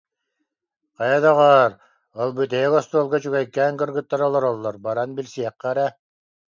[0.97, 1.71] Хайа, доҕоор,
[2.21, 5.87] ол бүтэһик остуолга үчүгэйкээн кыргыттар олороллор, баран билсиэххэ эрэ